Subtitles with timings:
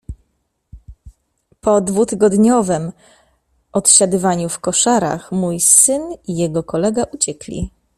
[1.61, 2.91] "Po dwutygodniowem
[3.73, 7.69] odsiadywaniu w koszarach mój syn i jego kolega uciekli."